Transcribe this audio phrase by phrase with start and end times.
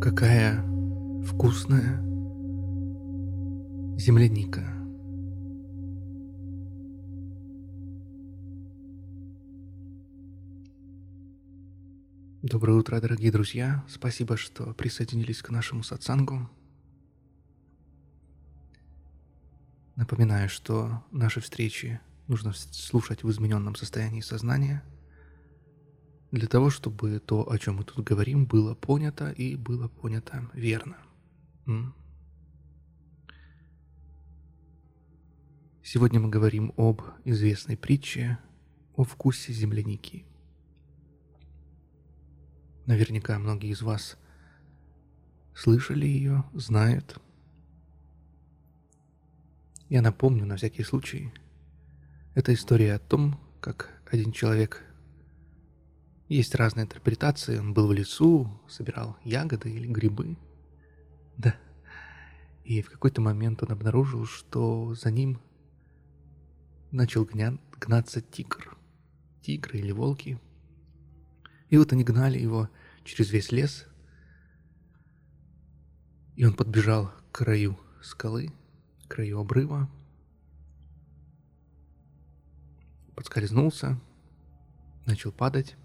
[0.00, 0.62] Какая
[1.26, 2.00] вкусная
[3.98, 4.62] земляника.
[12.42, 13.84] Доброе утро, дорогие друзья.
[13.90, 16.48] Спасибо, что присоединились к нашему сатсангу.
[19.96, 24.82] Напоминаю, что наши встречи нужно слушать в измененном состоянии сознания–
[26.30, 30.96] для того, чтобы то, о чем мы тут говорим, было понято и было понято верно.
[35.82, 38.38] Сегодня мы говорим об известной притче
[38.94, 40.24] о вкусе земляники.
[42.86, 44.16] Наверняка многие из вас
[45.54, 47.20] слышали ее, знают.
[49.88, 51.32] Я напомню на всякий случай.
[52.34, 54.84] Это история о том, как один человек
[56.36, 57.58] есть разные интерпретации.
[57.58, 60.36] Он был в лесу, собирал ягоды или грибы.
[61.36, 61.56] Да.
[62.64, 65.40] И в какой-то момент он обнаружил, что за ним
[66.92, 67.58] начал гня...
[67.80, 68.78] гнаться тигр.
[69.42, 70.40] Тигры или волки.
[71.68, 72.70] И вот они гнали его
[73.04, 73.88] через весь лес.
[76.36, 78.52] И он подбежал к краю скалы,
[79.04, 79.90] к краю обрыва.
[83.16, 84.00] Подскользнулся,
[85.06, 85.76] начал падать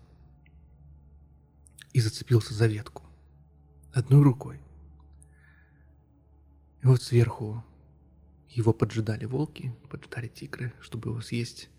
[1.96, 3.04] и зацепился за ветку.
[3.94, 4.60] Одной рукой.
[6.82, 7.64] И вот сверху
[8.50, 11.70] его поджидали волки, поджидали тигры, чтобы его съесть.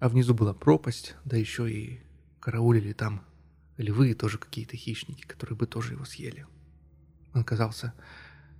[0.00, 2.02] А внизу была пропасть, да еще и
[2.40, 3.24] караулили там
[3.78, 6.46] львы тоже какие-то хищники, которые бы тоже его съели.
[7.32, 7.94] Он оказался,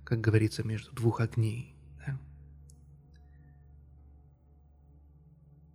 [0.03, 1.75] как говорится, между двух огней.
[2.03, 2.19] Да?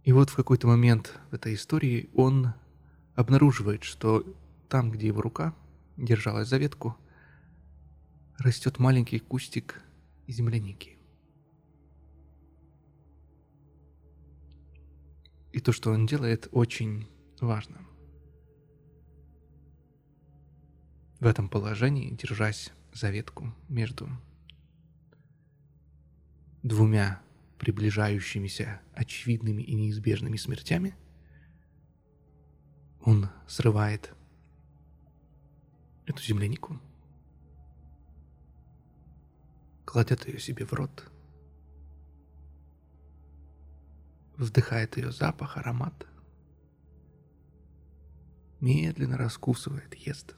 [0.02, 2.54] И вот в какой-то момент в этой истории он
[3.14, 4.26] обнаруживает, что
[4.72, 5.54] там, где его рука
[5.98, 6.96] держалась за ветку,
[8.38, 9.82] растет маленький кустик
[10.26, 10.96] земляники.
[15.52, 17.06] И то, что он делает, очень
[17.38, 17.86] важно.
[21.20, 24.08] В этом положении, держась за ветку между
[26.62, 27.20] двумя
[27.58, 30.96] приближающимися очевидными и неизбежными смертями,
[33.04, 34.14] он срывает
[36.06, 36.80] эту землянику,
[39.84, 41.10] кладет ее себе в рот,
[44.36, 46.06] вдыхает ее запах, аромат,
[48.60, 50.34] медленно раскусывает, ест,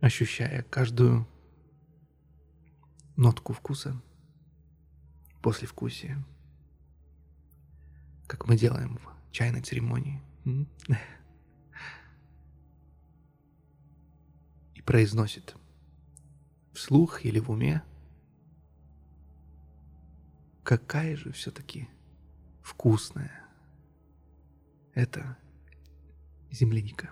[0.00, 1.26] ощущая каждую
[3.16, 4.00] нотку вкуса,
[5.42, 6.24] послевкусие,
[8.26, 10.22] как мы делаем в чайной церемонии.
[14.84, 15.56] произносит
[16.72, 17.82] вслух или в уме,
[20.62, 21.88] какая же все-таки
[22.62, 23.44] вкусная
[24.92, 25.38] это
[26.50, 27.10] земляника.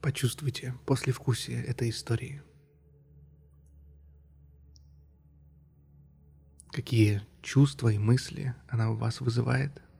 [0.00, 2.42] Почувствуйте послевкусие этой истории.
[6.70, 9.80] Какие чувства и мысли она у вас вызывает–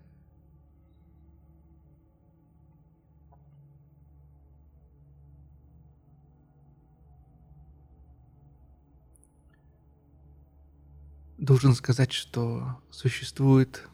[11.44, 13.86] должен сказать, что существует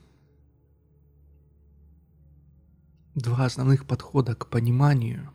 [3.14, 5.32] два основных подхода к пониманию,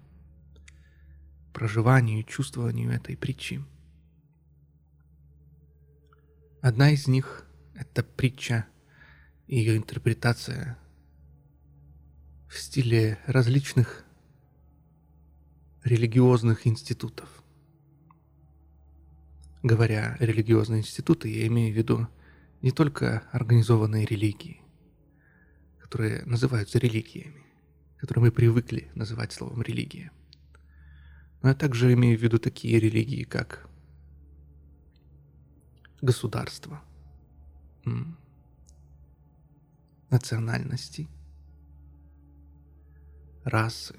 [1.54, 3.64] проживанию и чувствованию этой притчи.
[6.62, 8.66] Одна из них— это притча
[9.48, 10.80] и ее интерпретация
[12.48, 14.06] в стиле различных
[15.84, 17.30] религиозных институтов–
[19.66, 22.08] Говоря религиозные институты, я имею в виду
[22.62, 24.62] не только организованные религии,
[25.80, 27.44] которые называются религиями,
[27.98, 30.12] которые мы привыкли называть словом религия.
[31.42, 33.68] Но я также имею в виду такие религии, как
[36.00, 36.84] государство,
[40.12, 41.08] национальности,
[43.44, 43.96] расы,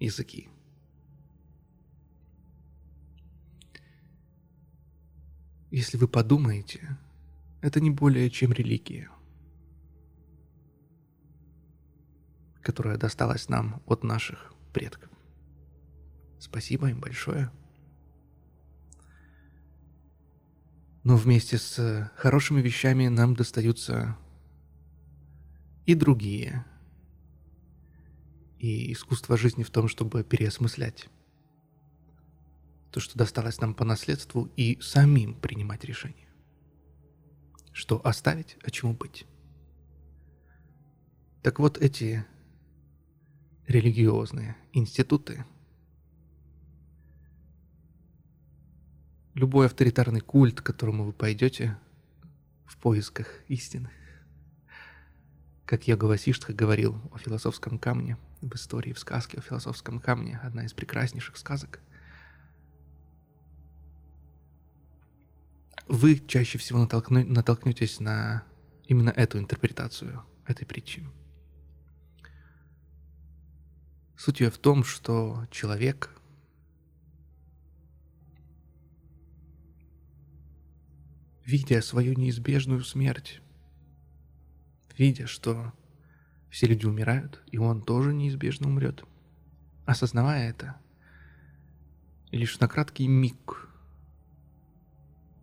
[0.00, 0.48] языки.
[5.74, 6.96] Если вы подумаете,
[7.60, 9.10] это не более чем религия,
[12.62, 15.10] которая досталась нам от наших предков.
[16.38, 17.50] Спасибо им большое.
[21.02, 24.16] Но вместе с хорошими вещами нам достаются
[25.86, 26.64] и другие.
[28.60, 31.08] И искусство жизни в том, чтобы переосмыслять
[32.94, 36.28] то, что досталось нам по наследству, и самим принимать решение.
[37.72, 39.26] Что оставить, а чему быть.
[41.42, 42.24] Так вот эти
[43.66, 45.44] религиозные институты,
[49.34, 51.76] любой авторитарный культ, к которому вы пойдете
[52.64, 53.90] в поисках истины,
[55.66, 60.64] как Йога Васиштха говорил о философском камне, в истории, в сказке о философском камне, одна
[60.64, 61.80] из прекраснейших сказок,
[65.86, 68.44] вы чаще всего натолкну, натолкнетесь на
[68.86, 71.06] именно эту интерпретацию этой притчи.
[74.16, 76.10] Суть ее в том, что человек,
[81.44, 83.40] видя свою неизбежную смерть,
[84.96, 85.72] видя, что
[86.48, 89.04] все люди умирают, и он тоже неизбежно умрет.
[89.84, 90.80] Осознавая это,
[92.30, 93.63] лишь на краткий миг,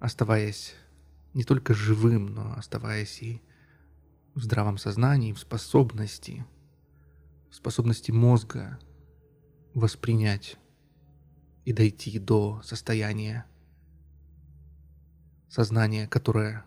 [0.02, 0.74] оставаясь
[1.34, 3.42] не только живым, но оставаясь и
[4.34, 6.44] в здравом сознании, в способности,
[7.52, 8.80] в способности мозга
[9.76, 10.58] воспринять
[11.66, 13.46] и дойти до состояния
[15.50, 16.66] сознания, которое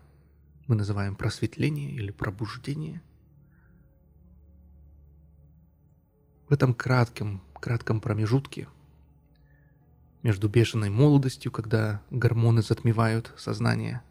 [0.67, 3.03] мы называем просветление или пробуждение.
[6.47, 8.69] В этом кратком, кратком промежутке
[10.25, 14.01] между бешеной молодостью, когда гормоны затмевают сознание,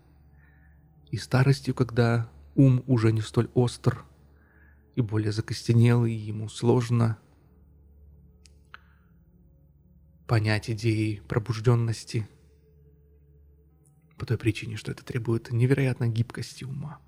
[1.11, 4.05] и старостью, когда ум уже не столь остр
[4.95, 7.19] и более закостенелый, и ему сложно
[10.29, 12.29] понять идеи пробужденности–
[14.17, 17.01] по той причине, что это требует невероятной гибкости ума,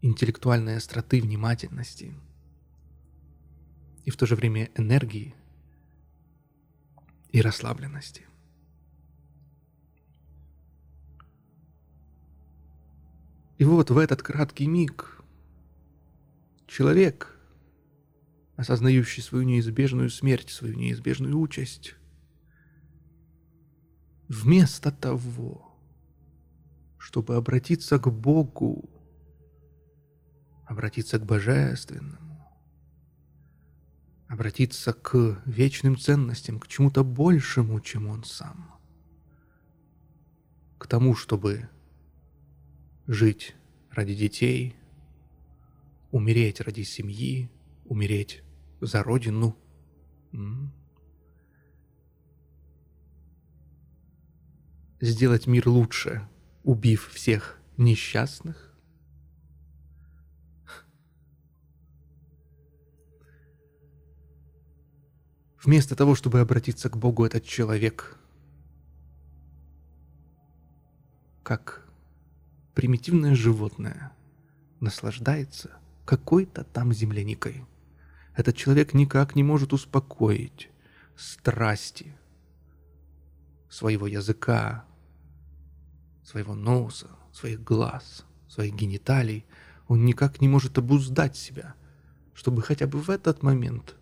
[0.00, 2.14] интеллектуальной остроты, внимательности
[4.04, 5.34] и в то же время энергии
[7.32, 8.26] и расслабленности.
[13.58, 15.22] И вот в этот краткий миг
[16.66, 17.38] человек,
[18.56, 21.96] осознающий свою неизбежную смерть, свою неизбежную участь,
[24.30, 25.76] Вместо того,
[26.98, 28.88] чтобы обратиться к Богу,
[30.66, 32.29] обратиться к Божественному,
[34.30, 38.78] обратиться к вечным ценностям, к чему-то большему, чем Он сам,
[40.78, 41.68] к тому, чтобы
[43.08, 43.56] жить
[43.90, 44.76] ради детей,
[46.12, 47.50] умереть ради семьи,
[47.84, 48.42] умереть
[48.80, 49.56] за родину–
[55.00, 56.28] сделать мир лучше,
[56.62, 58.69] убив всех несчастных?
[65.62, 68.16] Вместо того, чтобы обратиться к Богу, этот человек,
[71.42, 71.86] как
[72.74, 74.12] примитивное животное,
[74.80, 75.72] наслаждается
[76.06, 77.66] какой-то там земляникой.
[78.34, 80.70] Этот человек никак не может успокоить
[81.14, 82.16] страсти
[83.68, 84.86] своего языка,
[86.24, 89.44] своего носа, своих глаз, своих гениталий,
[89.88, 91.74] он никак не может обуздать себя,
[92.32, 93.96] чтобы хотя бы в этот момент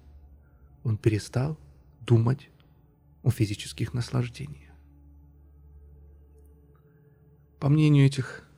[0.89, 1.59] он перестал
[2.01, 2.51] думать
[3.23, 4.73] о физических наслаждениях.
[7.61, 8.49] По мнению этих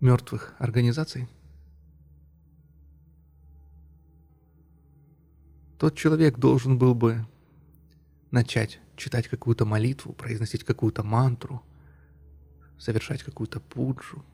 [0.00, 1.28] мертвых организаций,
[5.78, 7.26] тот человек должен был бы
[8.30, 11.62] начать читать какую-то молитву, произносить какую-то мантру,
[12.78, 14.24] совершать какую-то пуджу.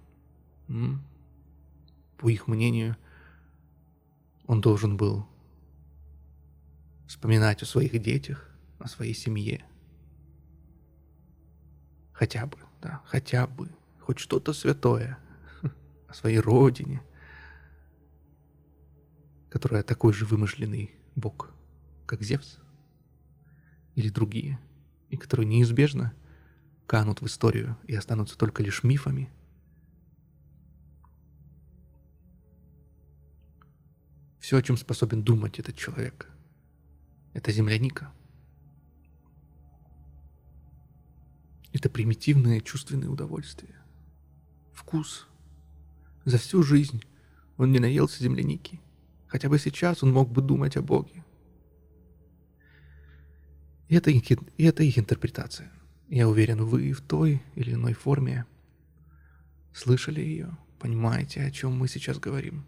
[2.17, 2.97] По их мнению,
[4.53, 5.27] он должен был
[7.09, 9.65] вспоминать о своих детях, о своей семье.
[12.13, 15.19] Хотя бы, да, хотя бы, хоть что-то святое
[16.07, 17.01] о своей родине,
[19.49, 21.49] которая такой же вымышленный бог,
[22.05, 22.59] как Зевс
[23.95, 24.61] или другие,
[25.09, 26.13] и которые неизбежно
[26.87, 29.33] канут в историю и останутся только лишь мифами.
[34.43, 36.29] Все, о чем способен думать этот человек,
[37.33, 38.13] это земляника.
[41.73, 43.77] Это примитивное чувственное удовольствие.
[44.73, 45.29] Вкус.
[46.25, 47.05] За всю жизнь
[47.57, 48.81] он не наелся земляники.
[49.29, 51.25] Хотя бы сейчас он мог бы думать о Боге.
[53.89, 55.71] И это, их, и это их интерпретация.
[56.09, 58.45] Я уверен, вы в той или иной форме
[59.73, 60.59] Слышали ее?
[60.81, 62.67] Понимаете, о чем мы сейчас говорим?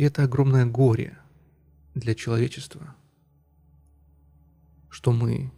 [0.00, 1.18] И это огромное горе
[1.94, 2.96] для человечества,
[4.88, 5.52] что мы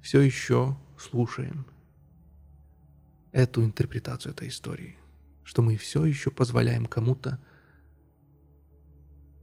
[0.00, 1.66] все еще слушаем
[3.30, 4.96] эту интерпретацию этой истории,
[5.44, 7.38] что мы все еще позволяем кому-то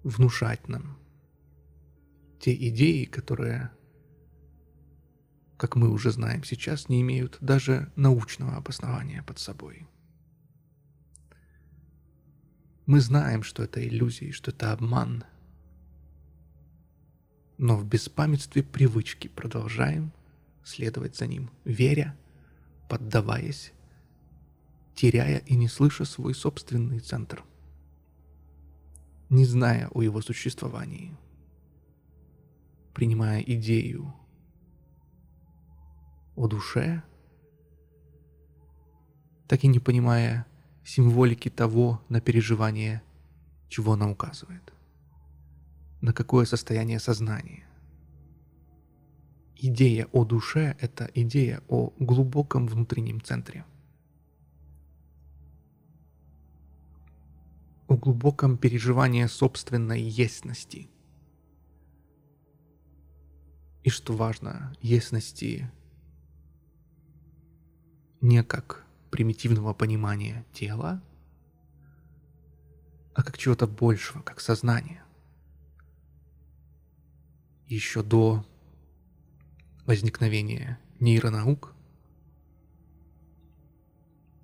[0.01, 0.97] внушать нам
[2.39, 3.69] те идеи, которые,
[5.55, 9.87] как мы уже знаем сейчас, не имеют даже научного обоснования под собой.
[12.87, 15.25] Мы знаем, что это иллюзии, что это обман,
[17.57, 20.13] но в беспамятстве привычки продолжаем
[20.63, 22.17] следовать за ним, веря,
[22.87, 23.73] поддаваясь,
[24.95, 27.43] теряя и не слыша свой собственный центр,
[29.29, 31.13] не зная о его существовании,
[32.93, 34.15] принимая идею
[36.37, 37.03] о душе,
[39.49, 40.47] так и не понимая
[40.87, 43.01] символики того на переживание,
[43.67, 44.73] чего она указывает,
[45.99, 47.67] на какое состояние сознания.
[49.57, 53.65] Идея о душе– это идея о глубоком внутреннем центре.
[57.87, 60.89] О глубоком переживании собственной естности.
[63.83, 65.69] И что важно, естности
[68.21, 71.01] не как примитивного понимания тела,
[73.13, 75.03] а как чего-то большего, как сознание.
[77.67, 78.45] Еще до
[79.85, 81.73] возникновения нейронаук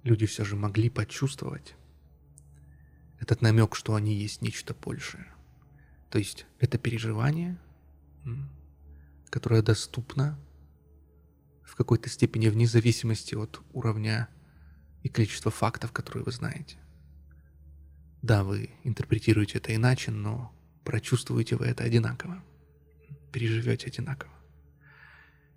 [0.04, 1.76] люди все же могли почувствовать
[3.20, 5.32] этот намек, что они есть нечто большее.
[6.10, 7.58] То есть это переживание,
[9.30, 10.38] которое доступно
[11.64, 14.30] в какой-то степени вне зависимости от уровня
[15.04, 16.78] и количества фактов, которые вы знаете.
[18.22, 20.56] Да, вы интерпретируете это иначе, но
[20.86, 22.42] прочувствуете вы это одинаково,
[23.32, 24.32] переживете одинаково.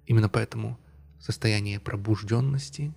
[0.04, 0.78] Именно поэтому
[1.20, 2.92] состояние пробужденности,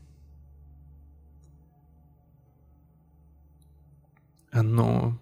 [4.52, 5.20] оно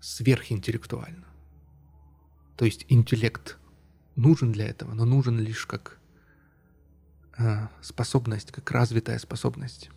[0.00, 1.26] сверхинтеллектуально.
[2.56, 3.58] То есть интеллект
[4.14, 6.00] нужен для этого, но нужен лишь как
[7.82, 9.90] способность, как развитая способность.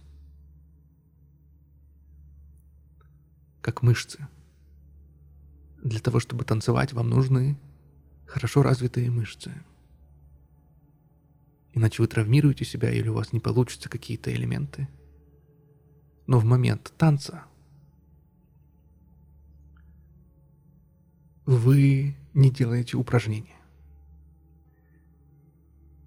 [3.62, 4.28] Как мышцы.
[5.84, 7.58] Для того, чтобы танцевать, вам нужны
[8.26, 9.54] хорошо развитые мышцы–
[11.78, 14.88] Иначе вы травмируете себя или у вас не получатся какие-то элементы.
[16.26, 17.44] Но в момент танца
[21.46, 23.62] вы не делаете упражнения.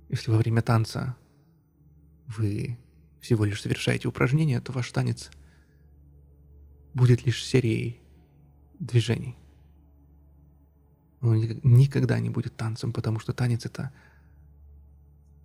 [0.09, 1.15] Если во время танца
[2.37, 2.79] вы
[3.21, 5.31] всего лишь совершаете упражнения, то ваш танец
[6.95, 8.01] будет лишь серией
[8.79, 9.37] движений.
[11.21, 13.93] Он никогда не будет танцем, потому что танец— это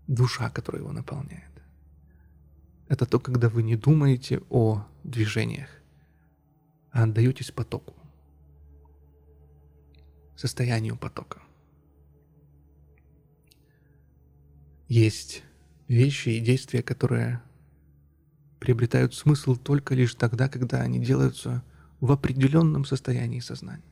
[0.07, 1.51] душа, которая его наполняет.
[2.87, 5.69] Это то, когда вы не думаете о движениях,
[6.91, 7.95] а отдаетесь потоку,
[10.35, 11.41] состоянию потока.
[14.87, 15.43] Есть
[15.87, 17.41] вещи и действия, которые
[18.59, 21.63] приобретают смысл только лишь тогда, когда они делаются
[21.99, 23.83] в определенном состоянии сознания.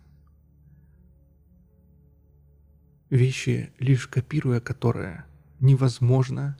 [3.09, 5.25] Вещи, лишь копируя которые–
[5.63, 6.57] невозможно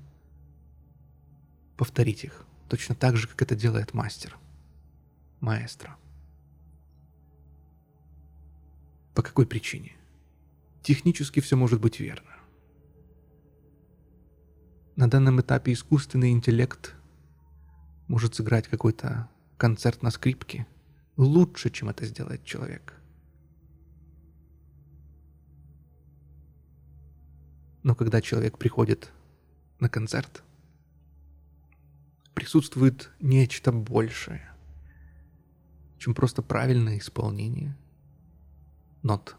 [1.76, 2.46] повторить их.
[2.70, 4.38] Точно так же, как это делает мастер,
[5.42, 5.98] маэстро.
[9.14, 9.92] По какой причине?
[10.82, 12.32] Технически все может быть верно.
[14.96, 16.94] На данном этапе искусственный интеллект
[18.08, 20.68] может сыграть какой-то концерт на скрипке
[21.18, 22.94] лучше, чем это сделает человек–
[27.84, 29.12] Но когда человек приходит
[29.80, 30.42] на концерт,
[32.34, 34.50] присутствует нечто большее,
[36.00, 37.78] чем просто правильное исполнение
[39.04, 39.36] нот.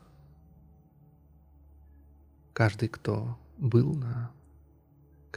[2.53, 4.31] Каждый, кто был на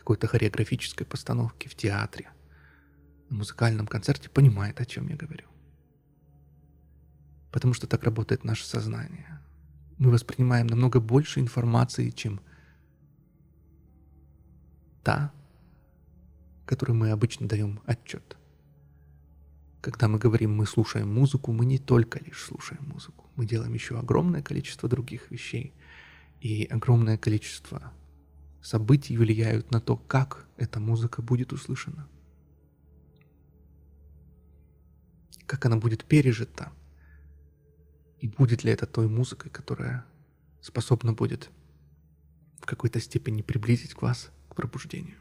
[0.07, 2.29] какой-то хореографической постановке в театре,
[3.29, 5.47] на музыкальном концерте, понимает, о чем я говорю.
[7.51, 9.41] Потому что так работает наше сознание.
[9.97, 12.39] Мы воспринимаем намного больше информации, чем
[15.03, 15.33] та,
[16.65, 18.37] которой мы обычно даем отчет.
[19.81, 23.25] Когда мы говорим «мы слушаем музыку», мы не только лишь слушаем музыку.
[23.35, 25.73] Мы делаем еще огромное количество других вещей
[26.39, 27.91] и огромное количество
[28.67, 32.05] событий влияют на то, как эта музыка будет услышана.
[35.45, 36.73] Как она будет пережита.
[38.19, 40.05] И будет ли это той музыкой, которая
[40.61, 41.49] способна будет
[42.59, 45.15] в какой-то степени приблизить вас к пробуждению.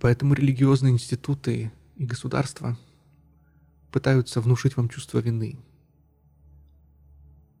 [0.00, 2.78] Поэтому религиозные институты и государства
[3.92, 5.58] пытаются внушить вам чувство вины,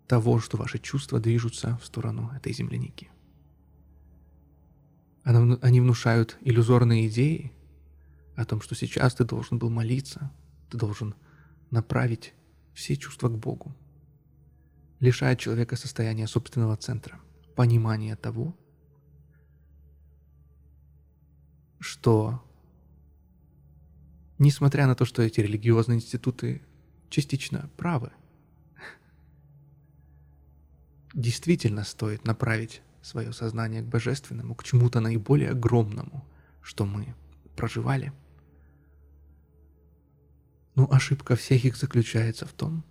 [0.06, 3.10] того, что ваши чувства движутся в сторону этой земляники.
[5.24, 7.52] Они внушают иллюзорные идеи
[8.36, 10.30] о том, что сейчас ты должен был молиться,
[10.70, 11.14] ты должен
[11.70, 12.32] направить
[12.74, 13.74] все чувства к Богу,
[15.00, 17.20] лишает человека состояния собственного центра,
[17.56, 18.56] понимания того,
[21.80, 22.44] что,
[24.38, 26.62] несмотря на то, что эти религиозные институты
[27.08, 28.12] частично правы,
[31.16, 36.24] действительно стоит направить свое сознание к божественному, к чему-то наиболее огромному,
[36.62, 37.14] что мы
[37.56, 38.12] проживали.
[40.74, 42.84] Но ошибка всех их заключается в том,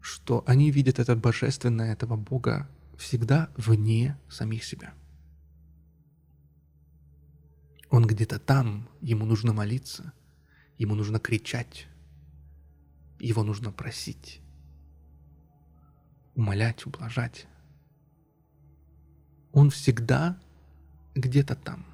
[0.00, 4.92] что они видят это божественное, этого Бога всегда вне самих себя.
[7.88, 10.12] Он где-то там, ему нужно молиться,
[10.76, 11.86] ему нужно кричать,
[13.18, 14.40] его нужно просить,
[16.34, 17.46] умолять, ублажать.
[19.52, 20.38] Он всегда
[21.14, 21.86] где-то там.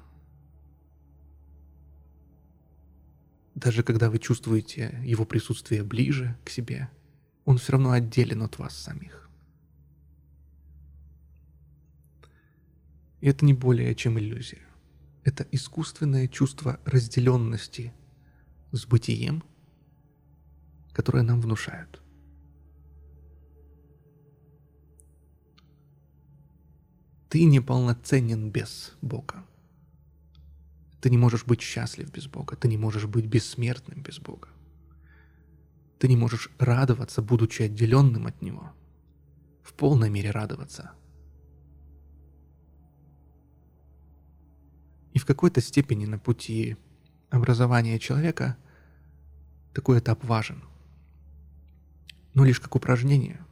[3.55, 6.89] Даже когда вы чувствуете его присутствие ближе к себе,
[7.45, 9.29] он все равно отделен от вас самих.
[13.19, 14.69] И это не более чем иллюзия
[15.29, 17.93] это искусственное чувство разделенности
[18.71, 19.43] с бытием,
[20.91, 22.01] которое нам внушают.
[27.29, 29.45] Ты неполноценен без Бога.
[30.99, 32.55] Ты не можешь быть счастлив без Бога.
[32.55, 34.49] Ты не можешь быть бессмертным без Бога.
[35.99, 38.71] Ты не можешь радоваться, будучи отделенным от Него.
[39.63, 40.91] В полной мере радоваться,
[45.13, 46.77] И в какой-то степени на пути
[47.29, 48.57] образования человека
[49.73, 50.63] такой этап важен.
[52.33, 53.45] Но лишь как упражнение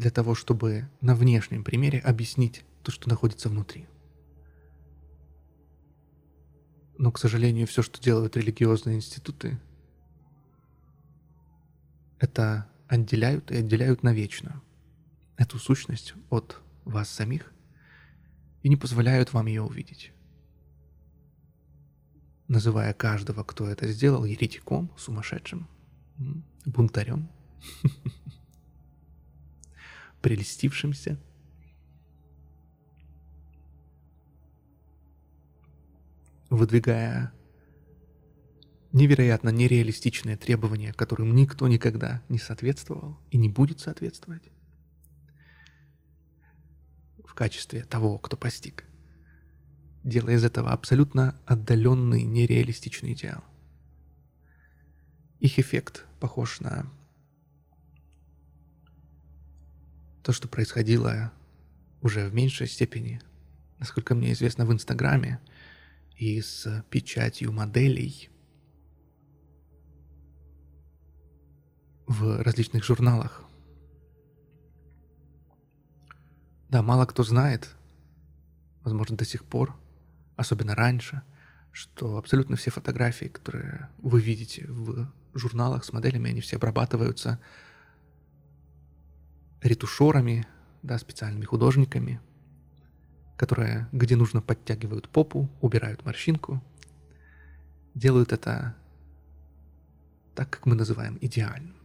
[0.00, 3.86] для того, чтобы на внешнем примере объяснить то, что находится внутри.
[6.98, 9.60] Но, к сожалению, все, что делают религиозные институты,
[12.18, 14.62] это отделяют и отделяют навечно
[15.36, 17.52] эту сущность от вас самих
[18.62, 20.12] и не позволяют вам ее увидеть.
[22.48, 25.68] Называя каждого, кто это сделал, еретиком, сумасшедшим,
[26.66, 27.28] бунтарем,
[30.20, 31.18] прелестившимся.
[36.48, 37.32] Выдвигая
[38.92, 44.42] невероятно нереалистичные требования, которым никто никогда не соответствовал и не будет соответствовать
[47.24, 48.84] в качестве того, кто постиг,
[50.02, 53.44] делая из этого абсолютно отдаленный, нереалистичный идеал.
[55.38, 56.90] Их эффект похож на
[60.22, 61.32] то, что происходило
[62.02, 63.20] уже в меньшей степени,
[63.78, 65.40] насколько мне известно, в Инстаграме
[66.16, 68.28] и с печатью моделей
[72.06, 73.50] в различных журналах,
[76.70, 77.74] Да, мало кто знает,
[78.84, 79.74] возможно, до сих пор,
[80.36, 81.22] особенно раньше,
[81.72, 87.40] что абсолютно все фотографии, которые вы видите в журналах с моделями, они все обрабатываются
[89.62, 90.46] ретушерами,
[90.82, 92.20] да, специальными художниками,
[93.36, 96.62] которые, где нужно, подтягивают попу, убирают морщинку,
[97.94, 98.76] делают это
[100.34, 101.76] так, как мы называем идеальным.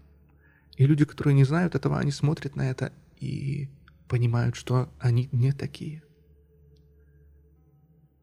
[0.78, 3.70] И люди, которые не знают этого, они смотрят на это и
[4.08, 6.04] понимают, что они не такие.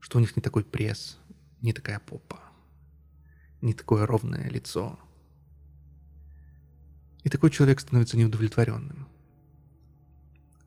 [0.01, 1.19] Что у них не такой пресс,
[1.63, 2.41] не такая попа,
[3.61, 4.99] не такое ровное лицо.
[7.25, 9.09] И такой человек становится неудовлетворенным.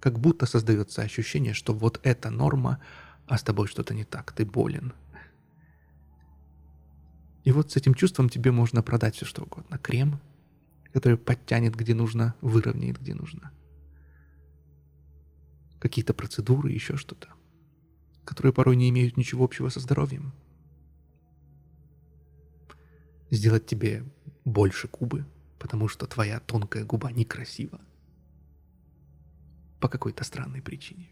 [0.06, 2.80] Как будто создается ощущение, что вот эта норма,
[3.26, 4.94] а с тобой что-то не так, ты болен.
[7.44, 9.80] И вот с этим чувством тебе можно продать все что угодно.
[9.80, 10.20] Крем,
[10.94, 13.52] который подтянет где нужно, выровняет где нужно–
[15.80, 17.30] какие-то процедуры, еще что-то,
[18.26, 20.34] которые порой не имеют ничего общего со здоровьем.
[23.32, 24.04] Сделать тебе
[24.44, 25.26] больше губы,
[25.58, 27.82] потому что твоя тонкая губа некрасива.
[29.80, 31.10] По какой-то странной причине.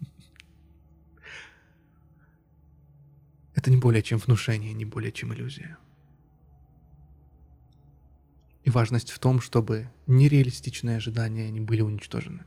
[3.54, 5.78] Это не более чем внушение, не более чем иллюзия.
[8.64, 12.44] И важность в том, чтобы нереалистичные ожидания не были уничтожены.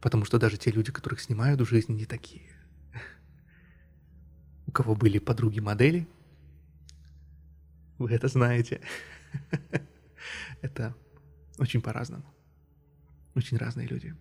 [0.00, 2.50] Потому что даже те люди, которых снимают в жизни, не такие.
[4.66, 6.06] У кого были подруги-модели,
[7.98, 8.80] вы это знаете.
[10.60, 10.94] Это
[11.58, 12.24] очень по-разному.
[13.36, 14.16] Очень разные люди.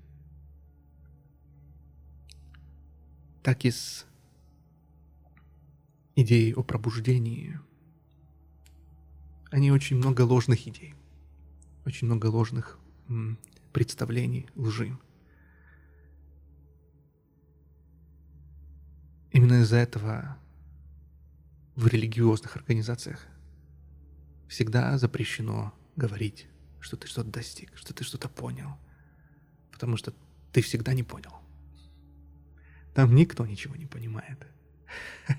[3.44, 4.06] Так и с
[6.18, 7.58] идеей о пробуждении.
[9.52, 10.96] Они очень много ложных идей.
[11.86, 13.40] Очень много ложных м,
[13.72, 14.98] представлений, лжи.
[19.32, 20.38] Именно из-за этого
[21.78, 23.26] в религиозных организациях
[24.50, 26.48] всегда запрещено говорить,
[26.82, 28.78] что ты что-то достиг, что ты что-то понял.
[29.76, 30.14] Потому что
[30.54, 31.34] ты всегда не понял.
[32.94, 34.48] Там никто ничего не понимает.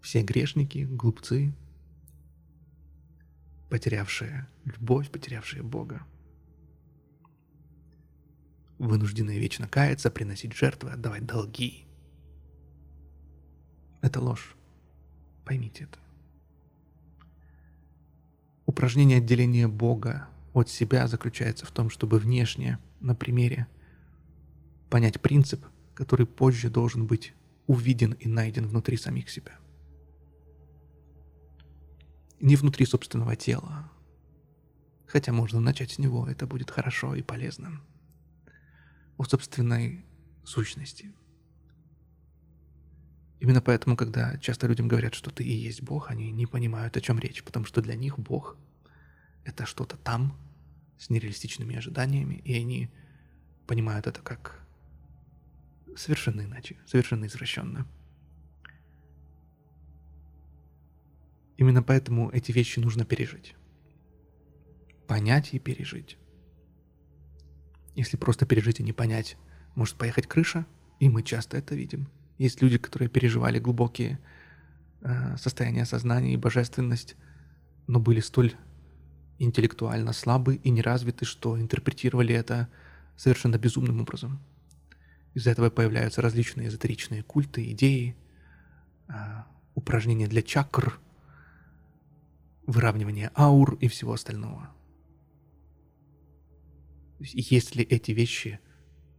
[0.00, 1.52] Все грешники, глупцы,
[3.70, 6.06] потерявшие любовь, потерявшие Бога,
[8.78, 11.88] вынужденные вечно каяться, приносить жертвы, отдавать долги.
[14.00, 14.54] Это ложь.
[15.44, 15.98] Поймите это.
[18.64, 23.66] Упражнение отделения Бога от себя заключается в том, чтобы внешне, на примере,
[24.88, 27.34] понять принцип, который позже должен быть
[27.66, 29.58] увиден и найден внутри самих себя.
[32.40, 33.90] Не внутри собственного тела,
[35.06, 37.80] хотя можно начать с него, это будет хорошо и полезно.
[39.18, 40.06] О собственной
[40.44, 41.12] сущности–
[43.44, 47.02] Именно поэтому, когда часто людям говорят, что ты и есть Бог, они не понимают, о
[47.02, 48.56] чем речь, потому что для них Бог—
[49.44, 50.34] это что-то там,
[50.98, 52.90] с нереалистичными ожиданиями, и они
[53.66, 54.64] понимают это как
[55.96, 57.86] совершенно иначе, совершенно извращенно.
[61.56, 63.54] Именно поэтому эти вещи нужно пережить.
[65.06, 66.18] Понять и пережить.
[67.94, 69.36] Если просто пережить и не понять,
[69.74, 70.66] может поехать крыша,
[70.98, 74.18] и мы часто это видим— есть люди, которые переживали глубокие
[75.02, 77.16] э, состояния сознания и божественность,
[77.86, 78.54] но были столь
[79.38, 82.68] интеллектуально слабы и неразвиты, что интерпретировали это
[83.16, 84.40] совершенно безумным образом.
[85.34, 88.16] Из-за этого появляются различные эзотеричные культы, идеи,
[89.08, 89.12] э,
[89.74, 91.00] упражнения для чакр,
[92.66, 94.70] выравнивание аур и всего остального.
[97.18, 98.60] Если эти вещи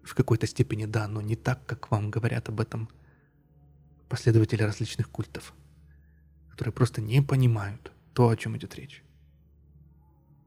[0.04, 2.90] в какой-то степени да, но не так, как вам говорят об этом–
[4.10, 5.54] последователи различных культов,
[6.50, 9.04] которые просто не понимают то, о чем идет речь.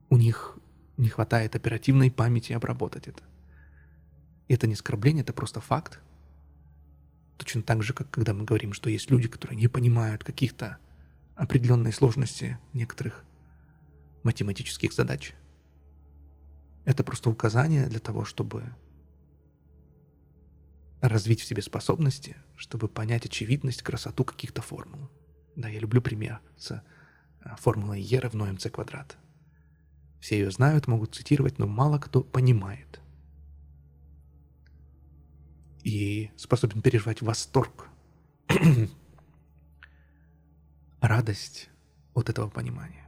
[0.09, 0.57] У них
[0.97, 3.23] не хватает оперативной памяти обработать это.
[4.47, 5.99] И это не оскорбление, это просто факт.
[7.37, 10.77] Точно так же, как когда мы говорим, что есть люди, которые не понимают каких-то
[11.35, 13.23] определенной сложности некоторых
[14.23, 15.33] математических задач.
[16.83, 18.73] Это просто указание для того, чтобы
[21.01, 25.09] развить в себе способности, чтобы понять очевидность, красоту каких-то формул.
[25.55, 26.81] Да, я люблю пример с э,
[27.57, 29.17] формулой Е равно МЦ квадрат.
[30.19, 32.99] Все ее знают, могут цитировать, но мало кто понимает.
[35.83, 37.87] И способен переживать восторг,
[41.01, 41.69] радость
[42.13, 43.07] от этого понимания.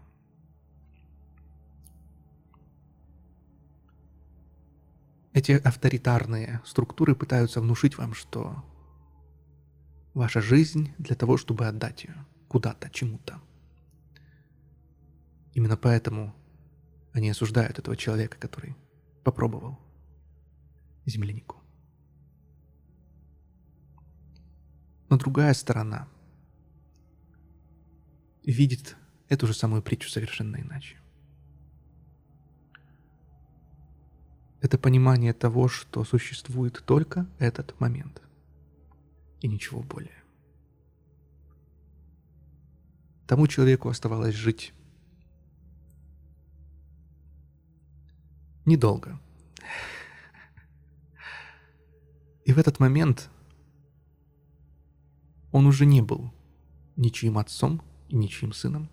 [5.34, 8.64] Эти авторитарные структуры пытаются внушить вам, что
[10.14, 13.40] ваша жизнь для того, чтобы отдать ее куда-то, чему-то.
[15.54, 16.36] Именно поэтому
[17.14, 18.76] они осуждают этого человека, который
[19.24, 19.80] попробовал
[21.06, 21.58] землянику.
[25.10, 26.08] Но другая сторона
[28.44, 28.96] видит
[29.28, 30.98] эту же самую притчу совершенно иначе.
[34.62, 38.22] Это понимание того, что существует только этот момент.
[39.42, 40.24] И ничего более.
[43.26, 44.74] Тому человеку оставалось жить
[48.66, 49.20] недолго.
[52.46, 53.30] И в этот момент
[55.52, 56.34] он уже не был
[56.96, 58.90] ничьим отцом и ничьим сыном,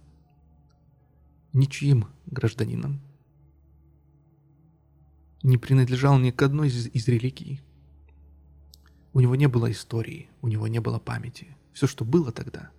[1.52, 3.00] ничьим гражданином,
[5.42, 7.60] не принадлежал ни к одной из, из религий.
[9.12, 11.56] У него не было истории, у него не было памяти.
[11.72, 12.70] Все, что было тогда,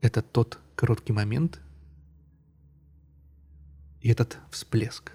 [0.00, 1.60] это тот короткий момент
[4.00, 5.12] И этот всплеск,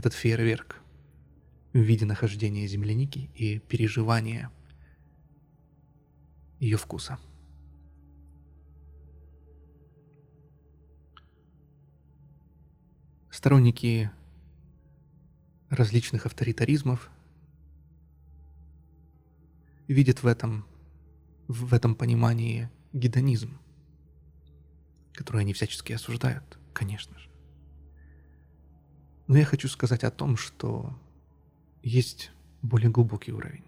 [0.00, 0.80] этот фейерверк
[1.74, 4.50] в виде нахождения земляники и переживания
[6.58, 7.18] ее вкуса.
[13.30, 14.10] Сторонники
[15.68, 17.10] различных авторитаризмов
[19.86, 20.64] видят в этом,
[21.46, 23.58] в этом понимании гедонизм,
[25.12, 27.29] который они всячески осуждают, конечно же.
[29.30, 30.92] Но я хочу сказать о том, что
[31.84, 33.62] есть более глубокий уровень.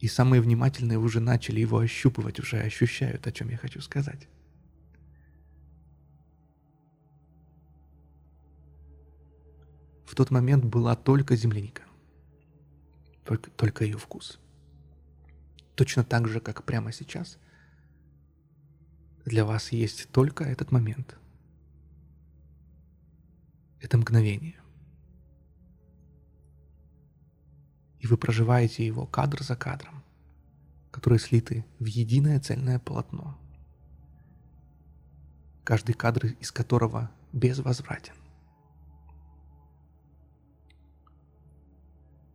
[0.00, 4.28] И самые внимательные уже начали его ощупывать, уже ощущают, о чем я хочу сказать.
[10.04, 11.84] В тот момент была только земляника.
[13.24, 14.38] Только, только ее вкус.
[15.74, 17.38] Точно так же, как прямо сейчас,
[19.24, 21.16] для вас есть только этот момент.
[23.80, 24.60] Это мгновение.
[28.00, 30.04] И вы проживаете его кадр за кадром,
[30.90, 33.38] которые слиты в единое цельное полотно,
[35.64, 38.14] каждый кадр из которого безвозвратен.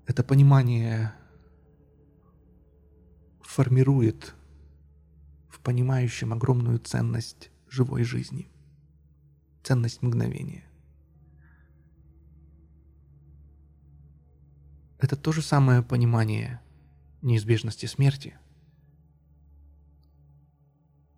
[0.06, 1.14] Это понимание
[3.42, 4.36] формирует
[5.50, 8.50] в понимающем огромную ценность живой жизни,
[9.64, 10.66] ценность мгновения.
[15.04, 16.62] Это то же самое понимание
[17.22, 18.38] неизбежности смерти,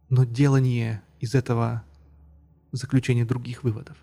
[0.09, 1.85] но делание из этого
[2.71, 3.95] заключения других выводов.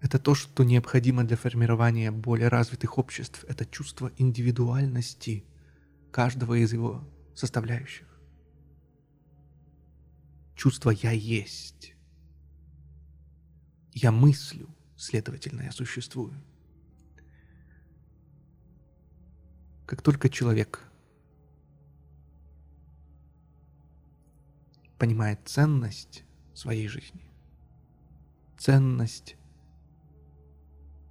[0.00, 3.44] Это то, что необходимо для формирования более развитых обществ.
[3.48, 5.44] Это чувство индивидуальности
[6.10, 8.08] каждого из его составляющих.
[10.54, 11.92] Чувство «я есть».
[13.92, 14.70] Я мыслю,
[15.06, 16.34] следовательно, я существую.
[19.86, 20.82] Как только человек
[24.98, 27.24] понимает ценность своей жизни,
[28.58, 29.36] ценность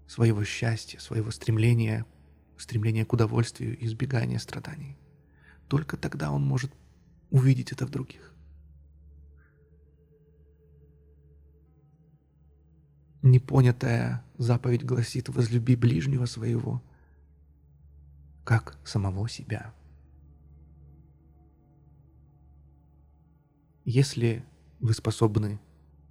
[0.08, 2.06] своего счастья, своего стремления,
[2.58, 4.98] стремления к удовольствию и избегания страданий,
[5.70, 6.74] только тогда он может
[7.32, 8.35] увидеть это в других.
[13.26, 16.84] Непонятая заповедь гласит «возлюби ближнего своего,
[18.44, 19.74] как самого себя».
[23.84, 24.46] Если
[24.80, 25.60] вы способны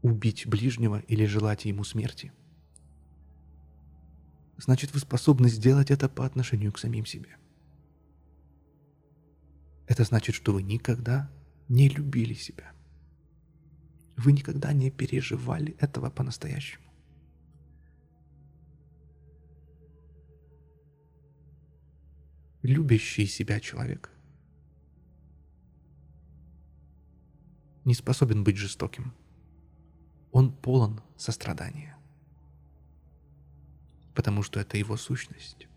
[0.03, 2.33] убить ближнего или желать ему смерти,
[4.57, 7.37] значит вы способны сделать это по отношению к самим себе.
[9.87, 11.31] Это значит, что вы никогда
[11.69, 12.73] не любили себя.
[14.17, 16.83] Вы никогда не переживали этого по-настоящему.
[22.65, 24.11] Любящий себя человек
[27.85, 29.13] не способен быть жестоким.
[30.33, 31.95] Он полон сострадания,
[34.15, 35.69] потому что это его сущность.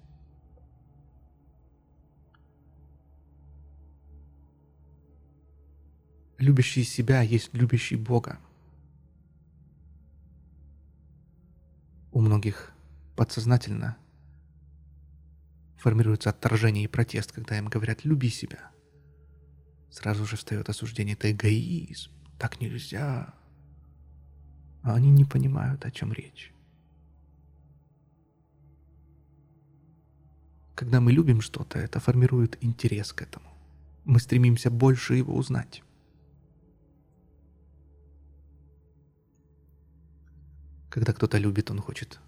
[6.38, 8.40] Любящий себя есть любящий Бога.
[12.14, 12.72] У многих
[13.18, 13.98] подсознательно–
[15.78, 18.72] формируется отторжение и протест, когда им говорят «люби себя».
[19.90, 23.34] Сразу же встает осуждение «это эгоизм, так нельзя».
[24.84, 26.54] А они не понимают, о чем речь.
[30.76, 33.50] Когда мы любим что-то, это формирует интерес к этому.
[34.06, 35.84] Мы стремимся больше его узнать.
[40.90, 42.20] Когда кто-то любит, он хочет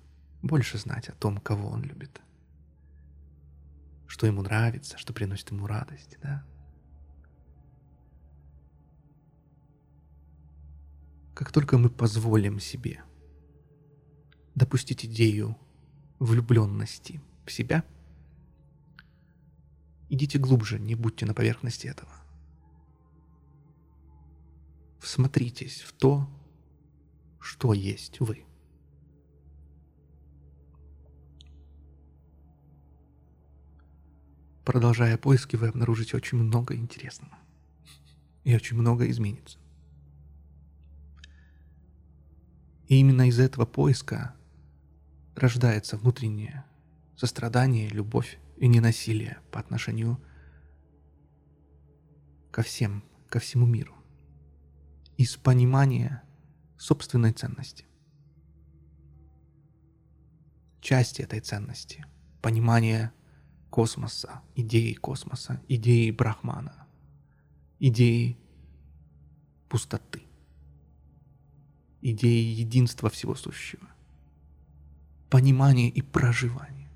[0.42, 2.22] больше знать о том, кого он любит
[4.10, 6.44] что ему нравится, что приносит ему радость, да?
[11.36, 13.04] Как только мы позволим себе
[14.56, 15.56] допустить идею
[16.18, 17.86] влюбленности в себя,
[20.10, 22.12] идите глубже, не будьте на поверхности этого.
[25.00, 26.28] Всмотритесь в то,
[27.40, 28.49] что есть вы.
[34.70, 37.36] Продолжая поиски, вы обнаружите очень много интересного.
[38.44, 39.58] И очень много изменится.
[42.88, 44.36] И именно из этого поиска
[45.36, 46.66] рождается внутреннее
[47.18, 50.22] сострадание, любовь и ненасилие по отношению
[52.52, 53.96] ко всем ко всему миру
[55.18, 56.22] из понимания
[56.78, 57.88] собственной ценности.
[60.80, 62.06] Части этой ценности,
[62.44, 63.12] понимания
[63.70, 66.88] космоса, идеи космоса, идеи Брахмана,
[67.80, 68.38] идеи
[69.70, 70.24] пустоты,
[72.02, 73.88] идеи единства всего сущего,
[75.30, 76.90] понимание и проживание.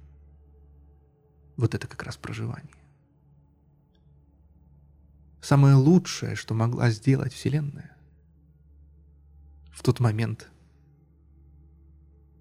[1.57, 2.75] Вот это как раз проживание.
[5.41, 7.95] Самое лучшее, что могла сделать Вселенная
[9.73, 10.49] в тот момент,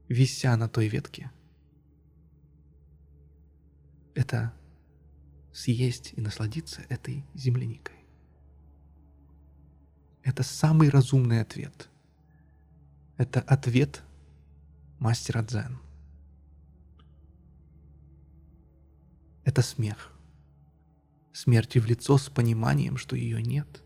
[0.09, 1.31] вися на той ветке,
[4.15, 4.53] это
[5.53, 7.97] съесть и насладиться этой земляникой.
[10.23, 11.89] Это самый разумный ответ.
[13.17, 14.03] Это ответ
[14.99, 15.79] мастера дзен.
[19.45, 20.13] Это смех.
[21.33, 23.83] Смерти в лицо с пониманием, что ее нет.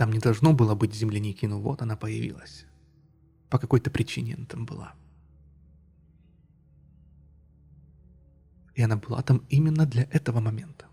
[0.00, 2.64] Там не должно было быть земляники, но вот она появилась.
[3.50, 4.94] По какой-то причине она там была.
[8.74, 10.86] И она была там именно для этого момента.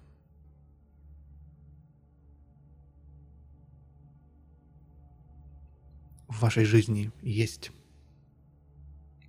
[6.27, 7.71] В вашей жизни есть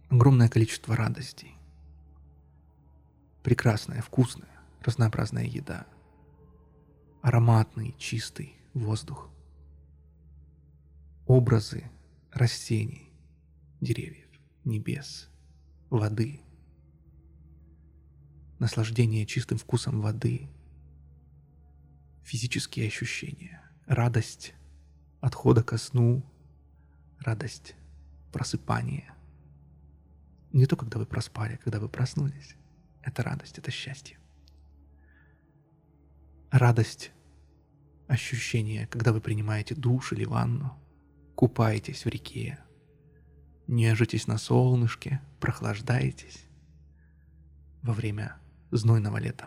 [0.09, 1.55] огромное количество радостей.
[3.45, 5.87] Прекрасная, вкусная, разнообразная еда.
[7.23, 9.31] Ароматный, чистый воздух.
[11.29, 11.85] Образы
[12.33, 13.13] растений,
[13.83, 14.31] деревьев,
[14.65, 15.29] небес,
[15.91, 16.41] воды–
[18.59, 20.49] наслаждение чистым вкусом воды,
[22.23, 24.55] физические ощущения, радость
[25.21, 26.25] отхода ко сну,
[27.21, 27.75] радость
[28.33, 29.15] просыпания.
[30.53, 32.57] Не то, когда вы проспали, а когда вы проснулись.
[33.03, 34.19] Это радость, это счастье.
[36.51, 37.13] Радость
[38.07, 40.75] ощущения, когда вы принимаете душ или ванну,
[41.39, 42.59] купаетесь в реке,
[43.69, 46.45] нежитесь на солнышке, прохлаждаетесь
[47.81, 48.37] во время
[48.73, 49.47] знойного лета.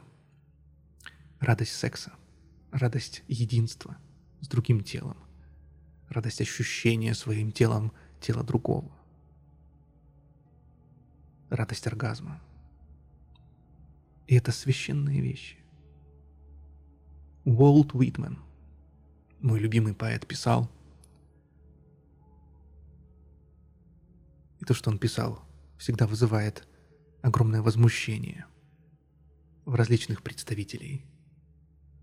[1.41, 2.13] Радость секса,
[2.71, 3.97] радость единства
[4.39, 5.17] с другим телом,
[6.07, 8.89] радость ощущения своим телом тела другого,
[11.49, 12.41] радость оргазма.
[14.27, 15.57] И это священные вещи.
[17.43, 18.39] Уолт Уитмен,
[19.41, 20.71] мой любимый поэт, писал,
[24.61, 25.43] и то, что он писал,
[25.77, 26.65] всегда вызывает
[27.21, 28.45] огромное возмущение–
[29.65, 31.05] в различных представителей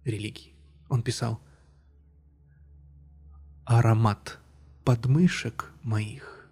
[0.04, 0.54] религий.
[0.88, 1.40] Он писал
[3.64, 4.38] «Аромат
[4.84, 6.48] подмышек моих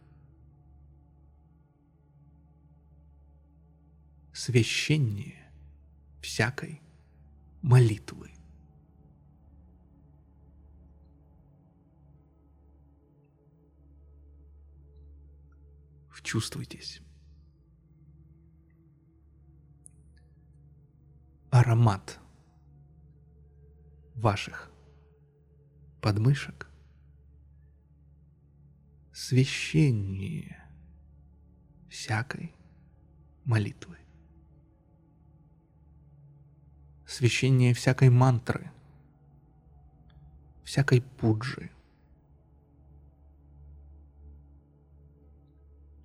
[4.32, 5.50] священнее
[6.20, 6.82] всякой
[7.62, 8.35] молитвы».
[16.16, 17.02] Вчувствуйтесь.
[21.50, 22.18] аромат
[24.14, 24.70] ваших
[26.00, 26.70] подмышек
[29.12, 30.62] священнее
[31.90, 32.54] всякой
[33.44, 33.98] молитвы,
[37.06, 38.70] священнее всякой мантры,
[40.64, 41.70] всякой пуджи,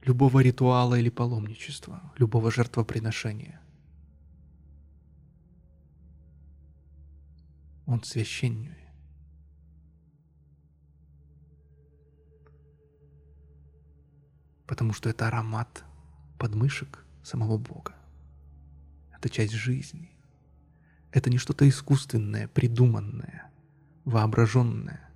[0.03, 3.59] любого ритуала или паломничества, любого жертвоприношения–
[7.91, 8.77] Он священнее.
[14.65, 15.83] Потому что это аромат
[16.39, 17.93] подмышек самого Бога.
[19.11, 20.09] Это часть жизни.
[21.11, 23.51] Это не что-то искусственное, придуманное,
[24.05, 25.09] воображенное.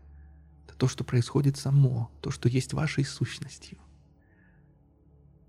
[0.65, 3.77] Это то, что происходит само, то, что есть вашей сущностью.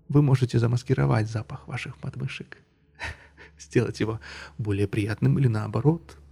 [0.09, 2.57] Вы можете замаскировать запах ваших подмышек,
[3.59, 4.19] сделать его
[4.57, 6.17] более приятным или наоборот–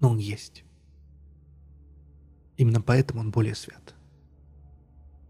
[0.00, 0.64] но он есть.
[2.56, 3.94] Именно поэтому он более свят.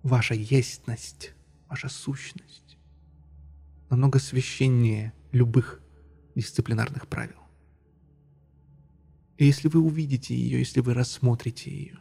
[0.03, 1.35] Ваша естьность,
[1.69, 2.79] ваша сущность
[3.91, 5.83] намного священнее любых
[6.35, 7.37] дисциплинарных правил.
[9.37, 11.99] И если вы увидите ее, если вы рассмотрите ее,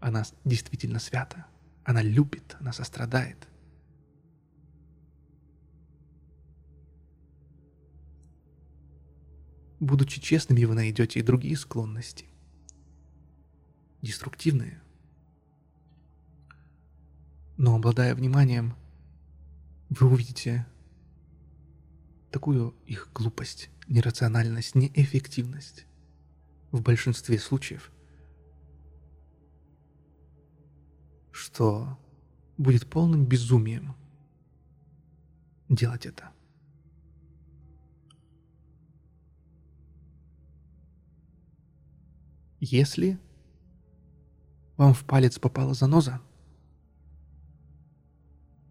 [0.00, 1.46] она действительно свята,
[1.84, 3.48] она любит, она сострадает–
[9.84, 12.24] Будучи честными, вы найдете и другие склонности.
[14.00, 14.80] Деструктивные.
[17.58, 18.74] Но обладая вниманием,
[19.90, 20.66] вы увидите
[22.30, 25.84] такую их глупость, нерациональность, неэффективность
[26.72, 27.92] в большинстве случаев,
[31.34, 31.98] что
[32.56, 33.96] будет полным безумием
[35.68, 36.30] делать это.
[42.60, 43.18] Если
[44.76, 46.20] вам в палец попала заноза,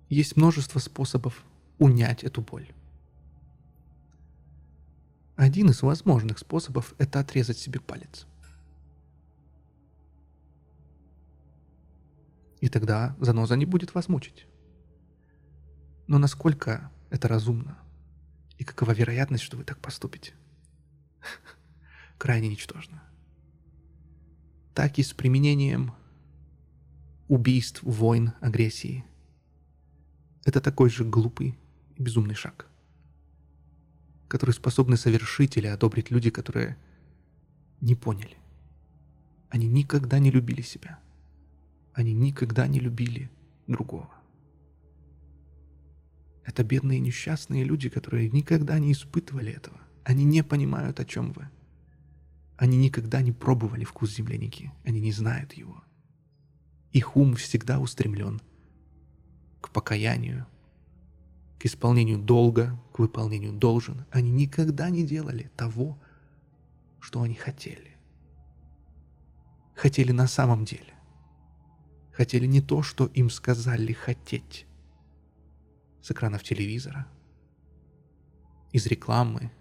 [0.08, 1.44] есть множество способов
[1.80, 2.72] унять эту боль.
[5.36, 8.26] Один из возможных способов– это отрезать себе палец.
[12.64, 14.48] И тогда заноза не будет вас мучить.
[16.08, 17.78] Но насколько это разумно?
[18.58, 20.34] И какова вероятность, что вы так поступите?
[22.18, 23.04] Крайне ничтожно.
[24.74, 25.92] Так и с применением
[27.28, 29.04] убийств, войн, агрессии.
[30.46, 31.60] Это такой же глупый
[31.98, 32.68] и безумный шаг–
[34.30, 36.78] который способны совершить или одобрить люди, которые
[37.82, 38.38] не поняли.
[39.50, 41.02] Они никогда не любили себя.
[41.94, 43.30] Они никогда не любили
[43.68, 44.10] другого.
[46.44, 49.80] Это бедные несчастные люди, которые никогда не испытывали этого.
[50.04, 51.50] Они не понимают, о чем вы.
[52.58, 54.72] Они никогда не пробовали вкус земляники.
[54.84, 55.84] Они не знают его.
[56.92, 58.42] Их ум всегда устремлен
[59.62, 60.46] к покаянию,
[61.58, 64.06] к исполнению долга, к выполнению должен.
[64.12, 65.98] Они никогда не делали того,
[67.00, 67.96] что они хотели.
[69.74, 70.93] Хотели на самом деле.
[72.14, 74.68] Хотели не то, что им сказали хотеть.
[76.02, 77.08] С экранов телевизора,
[78.72, 79.52] из рекламы,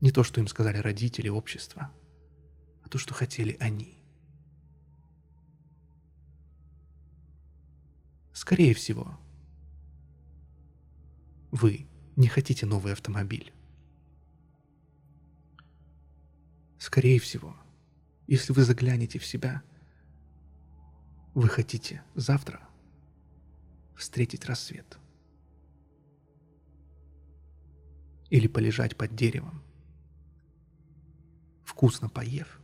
[0.00, 1.90] не то, что им сказали родители, общество,
[2.82, 3.98] а то, что хотели они.
[8.32, 9.18] Скорее всего,
[11.50, 11.86] вы
[12.16, 13.52] не хотите новый автомобиль.
[16.78, 17.54] Скорее всего,
[18.26, 19.62] если вы заглянете в себя,
[21.34, 22.60] вы хотите завтра
[23.96, 24.98] встретить рассвет.
[28.30, 29.62] Или полежать под деревом,
[31.64, 32.60] вкусно поев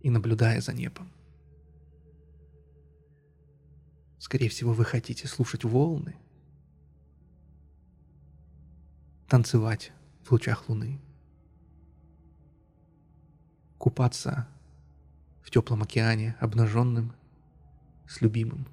[0.00, 1.12] и наблюдая за небом.
[4.18, 6.16] Скорее всего, вы хотите слушать волны–
[9.30, 9.92] танцевать
[10.24, 11.00] в лучах луны,
[13.78, 14.48] купаться
[15.50, 17.12] в теплом океане, обнаженным,
[18.06, 18.68] с любимым.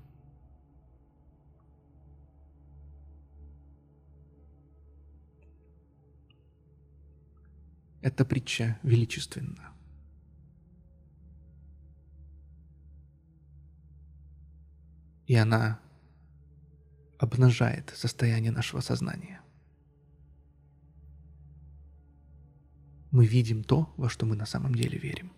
[8.01, 9.73] Эта притча величественна.
[15.25, 15.79] И она
[17.17, 19.41] обнажает состояние нашего сознания.
[23.17, 25.31] мы видим то, во что мы на самом деле верим.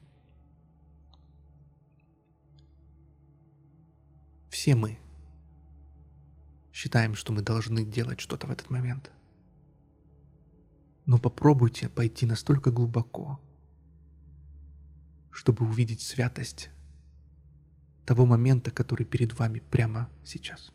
[4.50, 4.98] Все мы
[6.74, 9.12] считаем, что мы должны делать что-то в этот момент.
[11.06, 13.40] Но попробуйте пойти настолько глубоко,
[15.32, 16.70] чтобы увидеть святость
[18.06, 20.72] того момента, который перед вами прямо сейчас.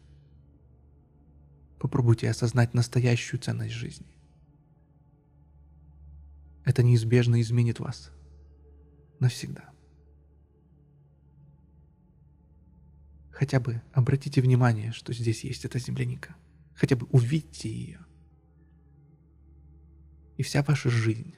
[1.79, 4.17] Попробуйте осознать настоящую ценность жизни.
[6.65, 8.11] Это неизбежно изменит вас.
[9.21, 9.71] Навсегда.
[13.35, 16.37] Хотя бы обратите внимание, что здесь есть эта земляника.
[16.77, 18.07] Хотя бы увидьте ее.
[20.37, 21.35] И вся ваша жизнь,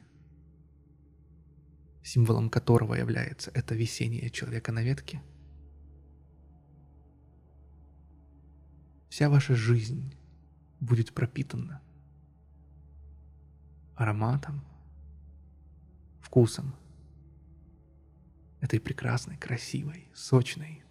[2.03, 5.22] символом которого является это висение человека на ветке,
[9.09, 10.14] вся ваша жизнь
[10.80, 11.80] будет пропитана
[13.94, 14.62] ароматом,
[16.20, 16.74] вкусом
[18.61, 20.86] этой прекрасной, красивой, сочной,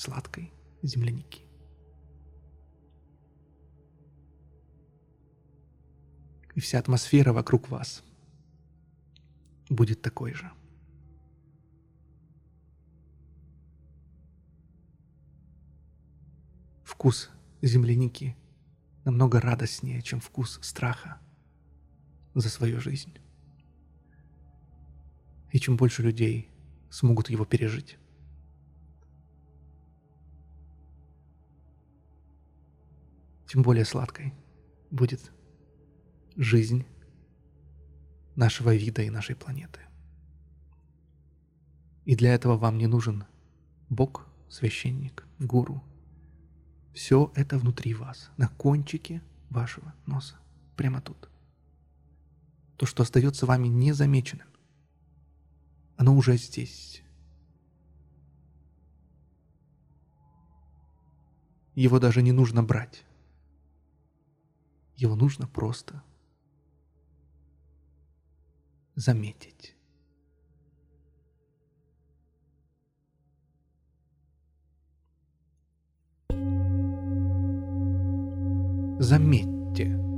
[0.00, 1.42] сладкой земляники.
[6.54, 8.02] И вся атмосфера вокруг вас
[9.68, 10.50] будет такой же.
[16.82, 17.30] Вкус
[17.62, 18.36] земляники
[19.04, 21.20] намного радостнее, чем вкус страха
[22.34, 23.18] за свою жизнь
[25.52, 26.48] и чем больше людей
[26.90, 27.99] смогут его пережить.
[33.50, 34.32] Тем более сладкой
[34.92, 35.32] будет
[36.36, 36.86] жизнь
[38.36, 39.80] нашего вида и нашей планеты.
[42.04, 43.24] И для этого вам не нужен
[43.88, 45.82] Бог, священник, гуру,
[46.94, 50.36] Все это внутри вас, на кончике вашего носа,
[50.76, 51.28] прямо тут.
[52.76, 54.46] То, что остается вами незамеченным,
[55.96, 57.02] оно уже здесь.
[61.74, 63.04] Его даже не нужно брать.
[65.00, 66.02] Его нужно просто
[68.94, 69.74] заметить.
[78.98, 80.09] Заметьте.